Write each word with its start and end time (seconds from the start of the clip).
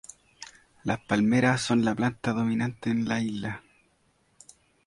Las 0.83 0.97
palmeras 1.01 1.61
son 1.61 1.85
la 1.85 1.93
planta 1.93 2.33
dominante 2.33 2.89
en 2.89 3.07
las 3.07 3.21
islas. 3.21 3.59